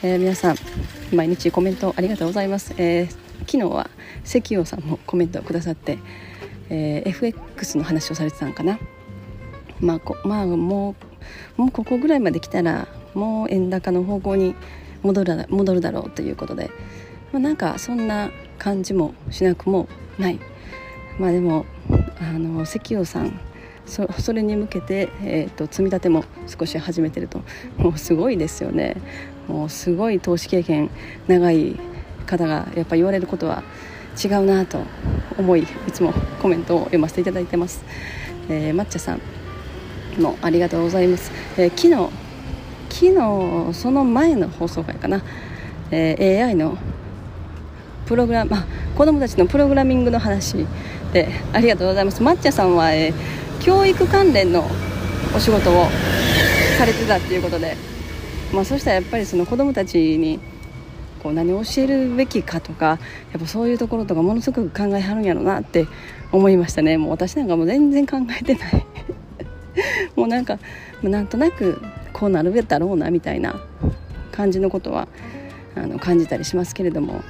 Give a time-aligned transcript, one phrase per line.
[0.00, 0.56] えー皆さん
[1.12, 3.88] 毎日コメントありがとうございます、えー昨日は
[4.24, 5.98] 関陽さんもコメントをくださって、
[6.70, 8.78] えー FX の話をされてたんかな。
[9.80, 10.56] まあこまあも
[11.56, 14.54] うもうここぐらいまで来たらもう円高の方向に
[15.02, 16.70] 戻るだ戻るだろうということで、
[17.32, 19.88] まあ、なんかそんな感じもしなくも
[20.18, 20.40] ない。
[21.18, 21.64] まあでも
[22.20, 23.40] あの関陽さん
[23.86, 27.40] そそれに向けて、えー、と積み立ても少し始めてると
[27.78, 28.96] もうすごいですよね。
[29.48, 30.90] もうすごい投資経験
[31.26, 31.76] 長い
[32.26, 33.62] 方がやっぱ言われることは
[34.22, 34.80] 違うなと
[35.38, 37.84] 思いいつもコメントを読ませていただいてます、
[38.48, 39.20] えー、抹茶さん
[40.20, 42.10] もありがとうございます、えー昨日
[42.90, 45.22] 昨日その前の放送回かな、
[45.90, 46.78] えー AI の
[48.06, 50.66] プログラムあ子供たちのプログラミングの話
[51.12, 52.22] でありがとうございます。
[52.22, 54.64] 抹茶さんは、えー教育関連の
[55.34, 55.88] お仕事を
[56.78, 57.76] されてたっていうことで、
[58.52, 60.40] まあ、そしたらやっぱりその子供たちに
[61.22, 62.98] こう何を教えるべきかとか
[63.32, 65.86] やっぱそういうところとかものすごく考えはるんやろうなって
[66.32, 66.96] 思いましたね。
[66.98, 68.86] もう私なんかもう全然考えてない。
[70.16, 70.58] もうなんか
[71.02, 71.80] なんとなく
[72.12, 73.60] こうなるべだろうなみたいな
[74.32, 75.08] 感じのことは
[75.74, 77.22] あの感じたりしますけれども。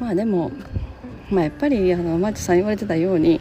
[0.00, 0.50] まあでも、
[1.30, 3.40] まあ、やっぱりあのマッチさん言われてたように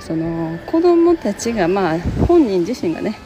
[0.00, 3.16] その子供たちがまあ本人自身がね、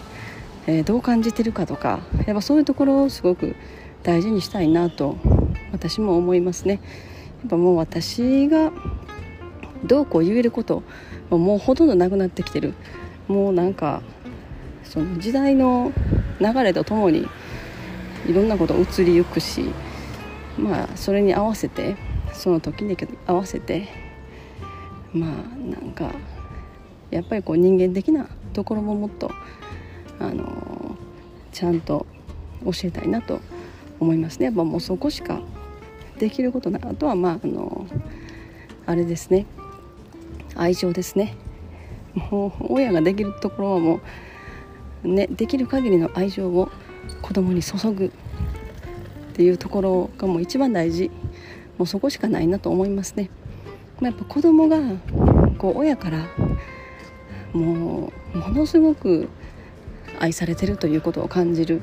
[0.66, 3.56] えーどう感じてるかとかやっぱそういうところをすごく
[4.02, 5.16] 大事にしたいなと
[5.72, 6.80] 私も思いますね。
[7.42, 8.72] やっぱもう私が
[9.84, 10.82] どうこう言えること
[11.30, 12.74] もうほとんどなくなってきてる
[13.26, 14.02] もうなんか
[14.84, 15.92] その時代の
[16.40, 17.26] 流れとともに
[18.26, 19.70] いろんなこと移りゆくし
[20.56, 21.96] まあそれに合わせて
[22.32, 23.88] その時に合わせて
[25.12, 26.12] まあなんか
[27.10, 29.30] やっぱりこう人間的なところももっと
[30.28, 30.96] あの
[31.52, 32.06] ちゃんと
[32.64, 33.40] 教えたいなと
[34.00, 34.46] 思いますね。
[34.46, 35.40] やっぱもうそこしか
[36.18, 36.82] できることない。
[36.84, 37.86] あとはまああの
[38.86, 39.46] あれですね。
[40.54, 41.34] 愛情ですね。
[42.14, 44.00] もう親ができるところはも
[45.04, 46.70] うねできる限りの愛情を
[47.22, 48.10] 子供に注ぐっ
[49.34, 51.10] ていうところがもう一番大事。
[51.78, 53.30] もうそこしかないなと思いますね。
[54.00, 54.78] まあやっぱ子供が
[55.58, 56.28] こう親から
[57.52, 59.28] もうものすごく
[60.22, 61.82] 愛されてるということを感じる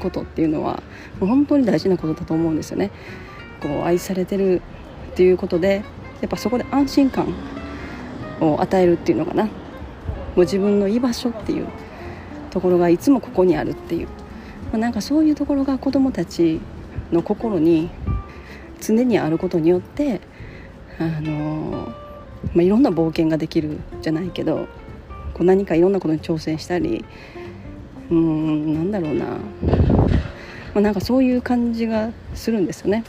[0.00, 0.82] ことっていうのは
[1.18, 2.90] もう本当に大事なことだと思うんですよね。
[3.62, 4.60] こう愛されてる
[5.12, 5.82] っていうことで
[6.20, 7.34] やっぱそこで安心感
[8.40, 9.50] を与えるっていうのかなも
[10.36, 11.68] う自分の居場所っていう
[12.50, 16.60] ところがいつもここにあるっていう、まあ、なんかそういうところが子どもたち
[17.10, 17.88] の心に
[18.80, 20.20] 常にあることによって
[20.98, 21.88] あの、
[22.54, 24.68] まあ、いろんな冒険ができるじゃないけど
[25.32, 27.04] こう何かいろんなことに挑戦したり
[28.10, 29.38] うーんなんだろうな、ま
[30.76, 33.04] あ、なんかそういう感じがするんですよね。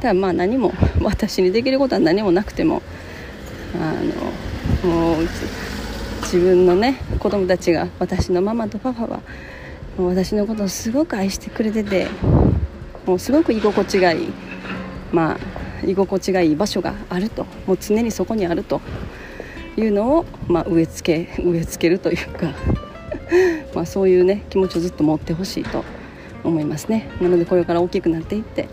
[0.00, 2.82] ただまあ何も私にできることは何もなくても
[3.80, 3.92] あ
[4.84, 5.28] のもう
[6.22, 9.20] 自分のね子供たちが私のママとパパは
[9.96, 12.08] もう私のことをすごく愛してくれてて
[13.06, 14.28] もうすごく居心地がいい。
[15.12, 17.44] まあ居心地がいい場所があると。
[17.66, 18.80] もう常にそこにあると
[19.76, 22.52] いうのを、まあ、植え付け植え付けるというか。
[23.74, 25.84] まあそういうね気持ちをずっと持ってほしいと
[26.44, 28.68] 思いますねなのでこれから大きくなっていって、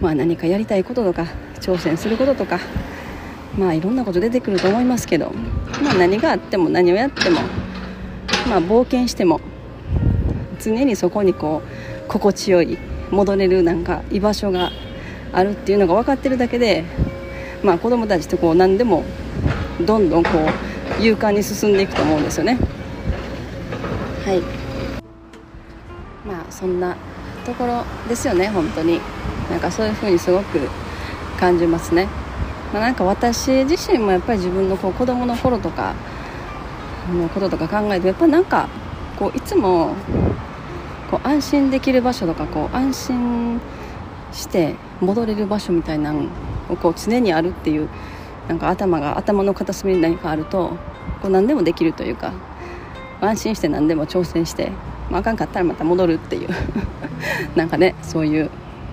[0.00, 1.26] まあ、何かやりたいこととか
[1.60, 2.58] 挑戦することとか
[3.56, 5.32] まあいろんなこと出てくると思いますけど、
[5.82, 7.40] まあ、何があっても何をやっても、
[8.48, 9.40] まあ、冒険しても
[10.60, 12.78] 常にそこにこう心地よい
[13.10, 14.72] 戻れるなんか居場所が
[15.32, 16.84] あるっていうのが分かってるだけで、
[17.62, 19.04] まあ、子供たちとこう何でも
[19.80, 20.30] どんどんこ
[20.98, 22.58] う勇敢に進んでいくと思うんですよね。
[24.24, 24.40] はい。
[26.26, 26.96] まあそんな
[27.44, 29.00] ところですよね本当に。
[29.50, 30.68] なんかそういう風にすごく
[31.38, 32.08] 感じますね、
[32.72, 35.94] まあ、なんか私自身もやっぱり自分のこう子供の頃とか
[37.12, 38.68] のこととか考えてやっぱなんか
[39.18, 39.94] こういつも
[41.10, 43.60] こう安心できる場所とかこう安心
[44.32, 46.28] して戻れる場所みたいなの
[46.70, 47.88] をこう常にあるっていう
[48.48, 50.78] なんか頭が頭の片隅に何かあると
[51.20, 52.32] こう何でもできるというか
[53.26, 54.72] 安心して何でも挑戦して、
[55.10, 56.48] まあ、あかんかったらまた戻るっていう
[57.54, 58.50] なんかねそういう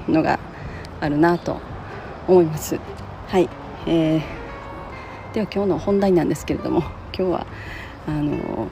[0.07, 0.39] のが
[1.01, 1.57] あるなと
[2.27, 2.79] 思います。
[3.27, 3.49] はい、
[3.85, 6.83] えー、では今日の本題なんですけれども
[7.17, 7.47] 今日は
[8.07, 8.67] あの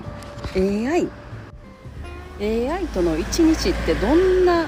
[0.55, 1.07] AI
[2.39, 4.65] AI との一日ってどんな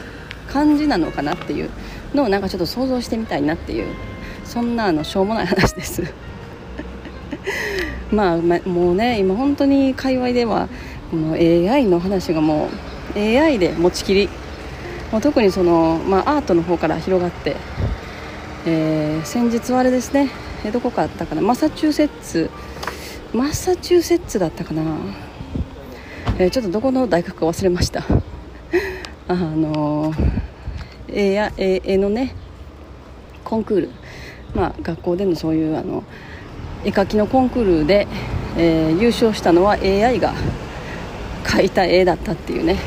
[0.51, 1.69] 感じなのかなっていう
[2.13, 3.93] のをなんかちょっと想像してみたいなっていう
[4.43, 6.28] そんなあのしょうもない話です。
[8.11, 10.69] まあ、ま、もうね今本当に界隈では
[11.11, 12.69] この AI の話がも
[13.15, 14.29] う AI で持ちきり。
[15.11, 17.55] もう特にその、まあ、アートの方から広がって、
[18.67, 20.29] えー、先日はあれですね
[20.71, 22.49] どこかあったかなマサチューセッツ
[23.33, 24.83] マサチューセッツだったかな、
[26.37, 28.03] えー、ちょっとどこの大学か忘れました。
[29.27, 30.11] あの
[31.07, 32.33] 絵や絵のね
[33.43, 33.89] コンクール。
[34.55, 36.03] まあ学校でのそういうあの
[36.83, 38.07] 絵描きのコンクールで、
[38.57, 40.33] えー、優勝したのは AI が
[41.43, 42.77] 描いた絵だったっていうね。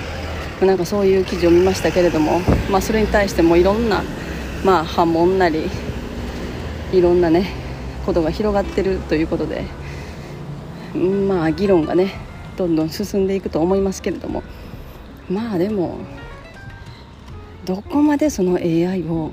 [0.61, 2.39] なんかそういう記事を見ましたけれども、
[2.71, 4.03] まあ、それに対してもいろんな、
[4.65, 5.69] まあ、波紋なり
[6.93, 7.51] いろんなね
[8.07, 9.65] ことが広がってるということで
[10.95, 12.15] まあ議論がね
[12.57, 14.43] どんどん進んでいくと思いますけれども
[15.29, 15.99] まあでも
[17.65, 19.33] どこまでその AI を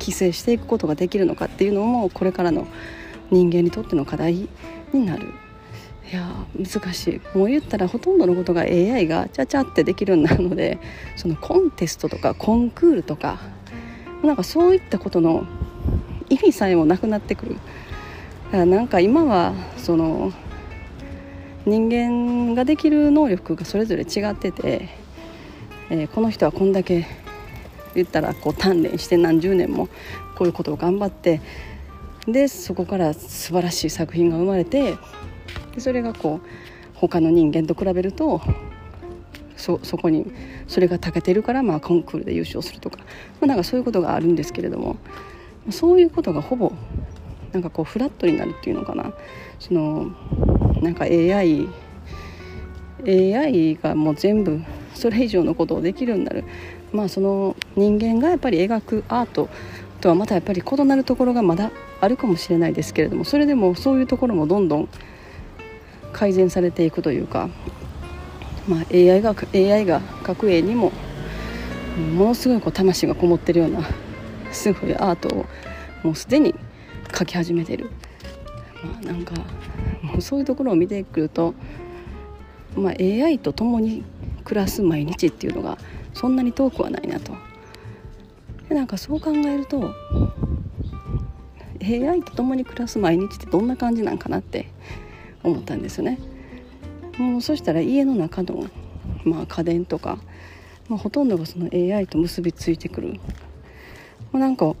[0.00, 2.66] 規制していくことができるのかっていうのもこれからの
[3.30, 4.48] 人間にとっての課題
[4.92, 5.28] になる。
[6.10, 6.26] いや
[6.56, 7.36] 難しい。
[7.36, 10.78] もう言ったらほとんどのことが AI がちゃちゃってできるようになるので
[11.16, 13.38] そのコンテストとかコンクールとか
[14.22, 15.44] なんかそういったことの
[16.30, 17.56] 意味さえもなくなってくる。
[18.46, 20.32] だからなんか今はその
[21.66, 24.88] 人間ができる能力がそれぞれ違ってて、
[25.90, 27.06] えー、この人はこんだけ
[27.94, 29.88] 言ったらこう鍛錬して何十年も
[30.36, 31.42] こういうことを頑張って
[32.28, 34.96] でそこから素晴らしい作品が生まれて
[35.78, 36.48] それがこう
[36.94, 38.40] 他の人間と比べると
[39.56, 40.30] そそこに
[40.66, 43.04] それが長けてるからまあコンクールで優勝するとか,、ま
[43.42, 44.96] あ、なんかそういうことがあるんですけれども
[45.70, 46.72] そういうことがほぼ
[47.52, 49.12] なんかこうフラットになるっていうのかな。
[49.58, 50.10] その
[50.82, 51.66] なんか AI
[53.06, 54.60] AI がもう全部
[54.94, 56.44] それ以上のことをできるようになる。
[56.92, 59.48] まあその人間がやっぱり描くアート
[60.00, 64.88] とはまたやっぱり異なるところがまだあるかもしれないですけれどもそれでもそういうところもどんどん
[66.12, 67.48] 改善されていくというか、
[68.68, 70.92] まあ、AI が AI が描く絵にも
[72.14, 73.80] ものすごいこう魂がこもってるような
[74.52, 75.46] すごいアートを
[76.04, 76.54] もうすでに
[77.08, 77.90] 描き始めてる、
[78.84, 79.34] まあ、なんか
[80.02, 81.54] もうそういうところを見てくると、
[82.76, 84.04] まあ、AI と共に
[84.44, 85.76] 暮らす毎日っていうのが
[86.14, 87.47] そんなに遠くはないなと。
[88.68, 89.94] でなんかそう考えると
[91.82, 94.70] AI と共に暮らす毎日ってどんな感じなんかなって
[95.42, 96.18] 思ったんですよね。
[97.16, 98.66] もうそしたら家の中の、
[99.24, 100.18] まあ、家電とか、
[100.88, 103.20] まあ、ほとんどがその AI と結びついてくる、
[104.32, 104.74] まあ、なんか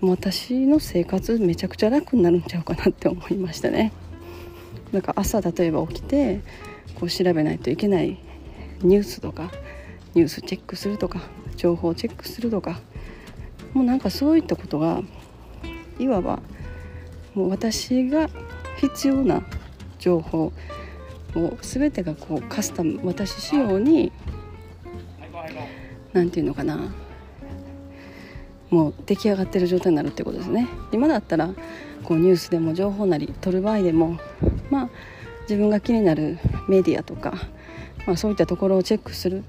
[0.00, 3.92] 私の生活めちゃくちゃ楽になるんちゃうかなって思いましたね。
[4.92, 6.40] なんか朝例えば起きて
[6.94, 8.18] こう調べないといけない
[8.82, 9.50] ニュースとか
[10.14, 11.20] ニュースチェックするとか
[11.56, 12.80] 情報をチェックするとか
[13.72, 15.02] もうなんかそういったことが
[15.98, 16.40] いわば
[17.34, 18.28] もう私が
[18.76, 19.42] 必要な
[19.98, 20.52] 情報
[21.34, 24.12] もう全てがこうカスタム私仕様に
[26.12, 26.92] 何て言うのかな
[28.70, 30.68] もう出来上がってる状態になるってことですね。
[30.90, 31.54] 今だったら
[32.02, 34.18] こうニュースでも情報なり取る場合でも
[34.70, 34.90] まあ
[35.42, 37.34] 自分が気になるメディアとか、
[38.06, 39.44] まあ、そういったところをチェックする。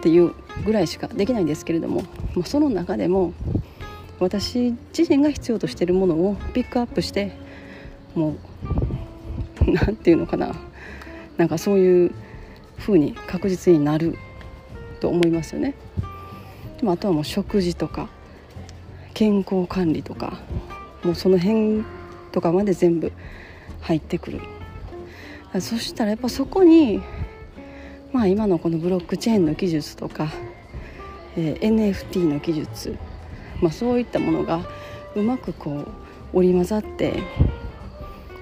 [0.00, 0.32] っていう
[0.64, 2.02] ぐらいしかできないんですけれども
[2.34, 3.34] もうその中でも
[4.18, 7.32] 私自身が必要としてるものをピックアップして
[8.14, 8.36] もう
[9.70, 10.54] 何て言うのかな
[11.36, 12.12] なんかそういう
[12.78, 14.16] 風に確実になる
[15.00, 15.74] と思いますよね。
[16.78, 18.08] でもあとはもう食事とか
[19.12, 20.40] 健康管理とか
[21.04, 21.84] もうその辺
[22.32, 23.12] とかまで全部
[23.80, 24.40] 入ってくる
[25.60, 27.02] そしたらやっぱそこに
[28.20, 30.30] まあ今のこのブロックチェーンの技術とか、
[31.38, 32.98] えー、NFT の技術、
[33.62, 34.60] まあ、そういったものが
[35.14, 35.88] うまくこう
[36.34, 37.22] 織り交ざって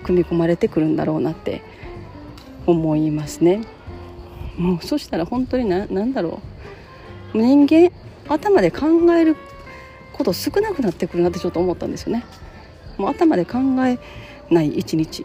[0.02, 1.62] 組み込まれてくるんだろうなって
[2.66, 3.60] 思いますね。
[4.56, 6.42] もうそしたら本当に何だろ
[7.32, 7.38] う。
[7.38, 7.92] 人間
[8.28, 9.36] 頭で考える
[10.12, 12.24] こと少なくなってくるなってちょっと思ったんですよね。
[12.96, 14.00] もう頭で考え
[14.52, 15.24] ない一日。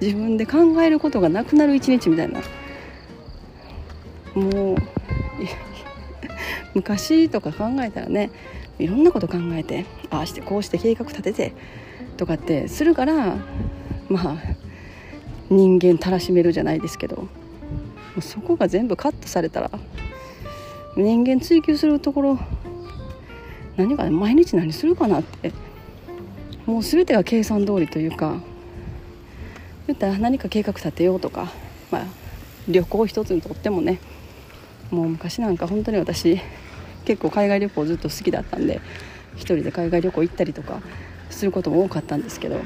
[0.00, 2.40] 自分で考えることがなくなる一日みたいな。
[4.34, 4.76] もう
[6.74, 8.30] 昔とか考えたらね
[8.78, 11.52] いろんなこと考えてああしてこうして計画立てて
[12.16, 13.36] とかってするから
[14.08, 14.36] まあ
[15.50, 17.28] 人間たらしめるじゃないですけど
[18.20, 19.70] そこが全部カットされたら
[20.96, 22.38] 人間追求するところ
[23.76, 25.52] 何か毎日何するかなって
[26.66, 28.40] もう全てが計算通りというか
[29.86, 31.52] 言ったら何か計画立てようとか、
[31.90, 32.04] まあ、
[32.68, 33.98] 旅行一つにとってもね
[34.94, 36.40] もう昔なんか本当に私
[37.04, 38.80] 結構海外旅行ずっと好きだったんで
[39.34, 40.80] 一人で海外旅行行ったりとか
[41.30, 42.60] することも多かったんですけど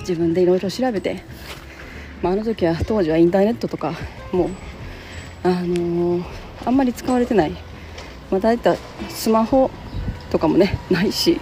[0.00, 1.22] 自分でいろいろ調べて、
[2.22, 3.94] まあ、あの時は当時はインターネットとか
[4.32, 4.48] もう
[5.44, 6.24] あのー、
[6.64, 7.72] あんまり使われてない。
[8.32, 8.74] またいた
[9.10, 9.70] スマホ
[10.30, 11.38] とかもねないし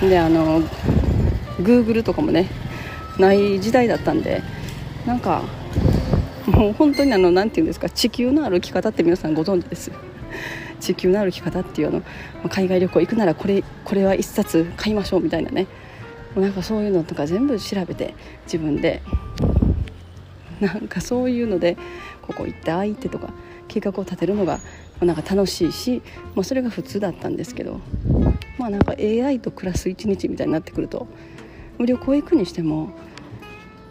[0.00, 0.60] であの
[1.58, 2.48] Google とかもね
[3.18, 4.40] ない時代だったんで
[5.04, 5.42] なんか
[6.46, 9.90] もう本当にあの何て言うんですか地球の歩き方って皆さんご存知です？
[10.80, 12.02] 地球の歩き方っていうの
[12.50, 15.66] 海外旅行行くならこれこれは1冊買いましょうみたいなね。
[16.34, 19.02] もうなんかそういうのとか全部調べて自分で。
[20.60, 21.76] なんかそういうので
[22.22, 23.30] ここ行ってああ行ってとか
[23.66, 24.60] 計画を立てるのが
[25.00, 26.00] なんか楽しいし、
[26.34, 27.80] まあ、それが普通だったんですけど
[28.56, 31.08] まあなんか AI と暮らす一日みたいになってくると
[31.78, 32.90] 旅行行くにしても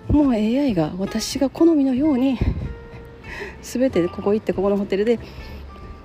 [0.08, 2.38] もう AI が私が好みのように
[3.62, 5.20] 全てここ行ってここのホテルで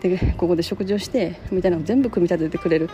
[0.00, 2.88] でここで食事をしてみたいなのを全部組み立ててくれる。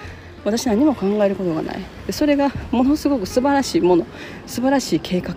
[0.45, 1.81] 私何も考えることがない。
[2.07, 4.07] でそれがものすごく素晴らしいもの。
[4.47, 5.35] 素晴らしい計画。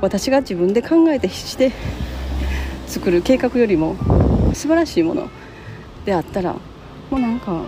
[0.00, 1.72] 私が自分で考えてして
[2.86, 3.96] 作る計画よりも
[4.54, 5.28] 素晴らしいもの。
[6.06, 6.54] であったら
[7.10, 7.62] もうなんか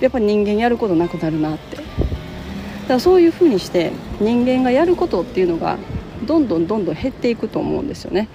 [0.00, 1.78] やっぱ人間やることなくなるなって。
[2.88, 5.76] だからそういうふうにして人間がやることっていうのが
[6.26, 8.30] どんどんどんどん減っていくと思うんですよね。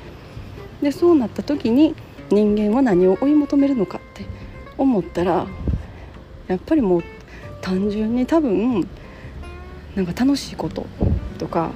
[0.83, 1.95] でそうなった時に
[2.29, 4.25] 人間は何を追い求めるのかって
[4.77, 5.47] 思ったら
[6.47, 7.03] やっぱりもう
[7.61, 8.87] 単純に多分
[9.95, 10.85] なんか楽しいこと
[11.39, 11.71] とか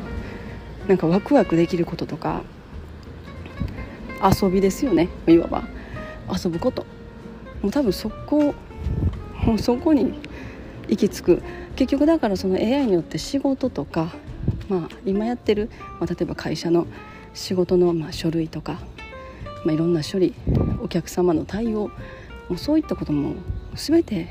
[0.88, 2.44] なんかワクワクできることとか
[4.22, 5.64] 遊びですよねいわば。
[6.32, 6.86] 遊ぶこと。
[7.64, 8.54] もう多分そこ
[9.44, 10.14] もうそこに
[10.88, 11.44] 行き着く。
[11.76, 14.14] 結局だからその AI によって仕事とか、
[14.70, 16.88] まあ、今やってる、まあ、例えば会社の
[17.34, 18.80] 仕事のまあ書類とか
[19.68, 20.34] まあ、いろんな処理
[20.82, 21.92] お客様の対応も
[22.52, 23.36] うそういったことも
[23.76, 24.30] 全て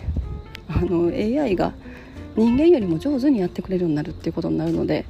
[0.69, 1.75] あの AI が
[2.37, 5.05] 人間よりも上手にやってくれるようになるっていうことになるので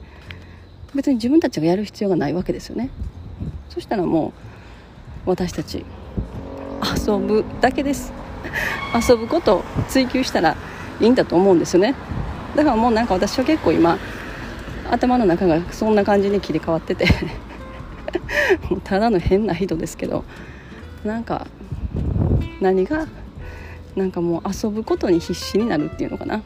[0.94, 2.90] 別に自分たちがやる必要がないわけですよね。
[3.68, 4.32] そしたらも
[5.26, 5.84] う私たち
[7.06, 8.12] 遊ぶだけです。
[9.08, 10.56] 遊ぶことを追求したら
[11.00, 11.94] いいんだと思うんですよね。
[12.54, 13.98] だからもうなんか私は結構今
[14.90, 17.06] 頭の中がそんな感じに切り替わってて
[18.70, 20.24] もうただの変な人ですけど
[21.04, 21.46] なんか
[22.60, 23.06] 何が
[23.94, 26.42] なんかもう遊ぶことに必死になるっていうのかな。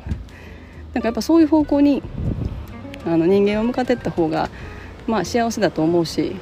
[0.93, 2.03] なんかやっぱそういう方向に
[3.07, 4.51] あの人間を向かっていった方が
[5.07, 6.35] まあ幸せだと思うし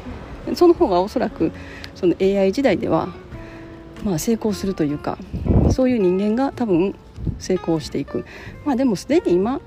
[0.55, 1.53] その方がおそらく
[1.95, 3.09] その AI 時代では
[4.05, 5.19] まあ成功するというか
[5.71, 6.95] そういう人間が多分
[7.39, 8.25] 成功していく。
[8.65, 9.61] まあでもすでに今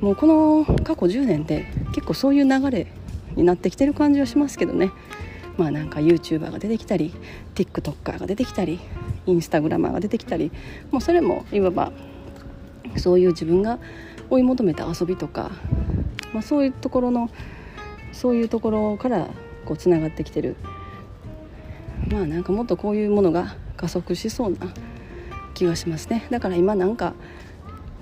[0.00, 2.86] もうこの過去10年で結構そういう流れ
[3.34, 4.90] になってきてる感じはしますけどね。
[5.56, 7.14] まあなんか YouTuber が出てきたり
[7.54, 8.78] TikToker が出てきたり
[9.24, 10.52] インスタグラマーが出てきたり
[10.90, 11.92] もうそれもいわば
[12.96, 13.78] そういう自分が
[14.28, 15.50] 追い求めた遊びとか、
[16.32, 17.30] まあ、そういうところの
[18.12, 19.28] そういうところから
[19.64, 20.56] こうつながってきてる。
[22.10, 24.58] まあなんかもっとこういうものが加速しそうな
[25.56, 26.26] 気がしますね。
[26.30, 27.14] だから今なんか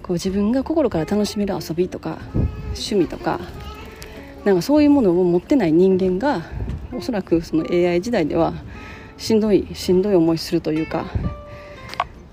[0.03, 2.19] こう自分が心から楽しめる遊びとか
[2.67, 3.41] 趣味とか
[4.45, 6.43] なんかそういうものを持ってない人間が
[6.93, 8.53] おそらくその AI 時代では
[9.17, 11.07] しんどいしんどい思いするというか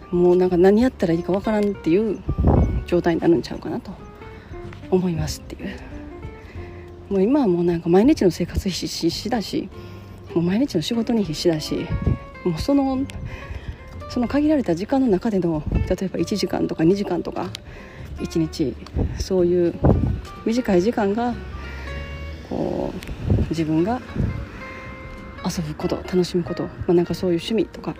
[0.09, 2.21] もうなんか何やったらいいかわからんっていう
[2.85, 3.91] 状態になるんちゃうかなと
[4.89, 5.69] 思いますっていう。
[7.09, 9.69] もう今はもうなんか毎日の生活必死だし
[10.33, 11.85] もう毎日の仕事に必死だし
[12.45, 12.99] もうその
[14.11, 17.49] その限られた時間の中での例えば1時間とか2時間とか
[18.17, 18.75] 1日
[19.17, 19.73] そういう
[20.45, 21.33] 短い時間が
[22.49, 24.01] こう自分が
[25.45, 27.95] 遊ぶこと楽しむこと、まあ、なんかそういう趣味とか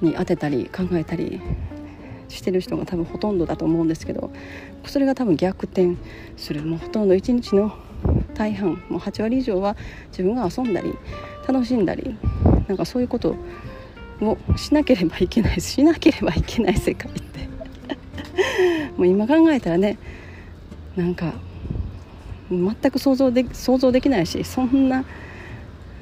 [0.00, 1.40] に当てたり考えたり
[2.28, 4.30] してる人が多分ほとんどだと思うんですけど
[4.84, 5.96] それが多分逆転
[6.36, 6.62] する。
[6.62, 7.76] もうほとんど一日の
[8.34, 9.76] 大半もう8割以上は
[10.10, 10.94] 自分が遊んだり
[11.48, 12.16] 楽しんだり
[12.68, 13.34] なんかそういうこと
[14.20, 17.48] をしなければいけないしなければいけない世界って。
[18.96, 19.98] もう今考えたらね
[20.96, 21.34] なんか
[22.50, 25.04] 全く想像で想像できないしそんな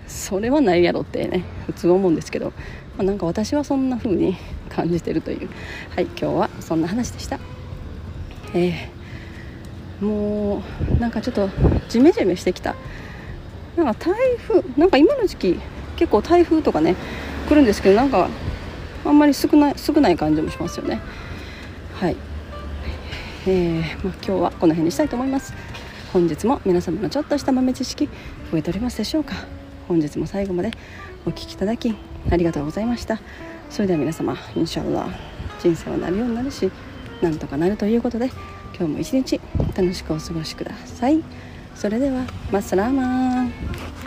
[0.06, 2.52] それはないやろってね普通思うんですけど、ま
[2.98, 4.36] あ、なんか私はそんな風に
[4.68, 5.48] 感じてるという。
[5.94, 7.38] はい今日はそんな話でした。
[8.54, 10.62] えー、も
[10.96, 11.48] うなんかちょっと
[11.88, 12.76] ジメジメしてきた。
[13.76, 15.60] なんか台風なんか今の時期
[15.96, 16.96] 結構台風とかね
[17.48, 18.28] 来るんですけどなんか
[19.04, 21.00] あんまり少ない少ない感じもしますよね。
[21.94, 22.16] はい。
[23.46, 25.52] えー、まあ、今日はこの辺にしたいと思います。
[26.12, 28.08] 本日も皆様のちょっとした豆知識
[28.50, 29.34] 増えておりますでしょうか。
[29.88, 30.70] 本日も最後まで
[31.26, 31.94] お聴きいただき
[32.30, 33.20] ありがとうございました。
[33.68, 35.08] それでは皆様インシャアラ
[35.60, 36.70] 人生はなるようになるし
[37.20, 38.30] なんとかなるということで
[38.78, 39.40] 今日も一日
[39.76, 41.22] 楽しくお過ごしください。
[41.74, 44.03] それではマッサラーマン。